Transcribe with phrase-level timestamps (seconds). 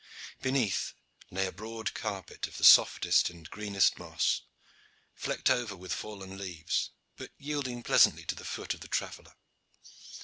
[0.41, 0.95] Beneath
[1.29, 4.41] lay a broad carpet of the softest and greenest moss,
[5.13, 9.35] flecked over with fallen leaves, but yielding pleasantly to the foot of the traveller.